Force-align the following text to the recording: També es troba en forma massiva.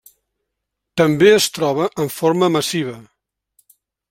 També 1.01 1.29
es 1.33 1.47
troba 1.59 1.87
en 2.05 2.11
forma 2.17 2.53
massiva. 2.57 2.97